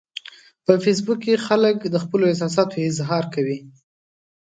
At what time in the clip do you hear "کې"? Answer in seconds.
1.23-1.43